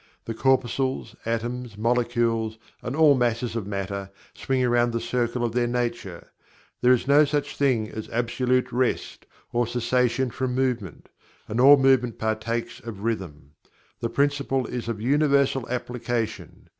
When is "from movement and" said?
10.31-11.61